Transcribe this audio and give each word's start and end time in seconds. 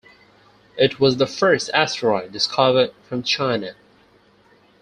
It 0.79 0.99
was 0.99 1.17
the 1.17 1.27
first 1.27 1.69
asteroid 1.75 2.31
discovered 2.31 2.91
from 3.07 3.21
China. 3.21 3.75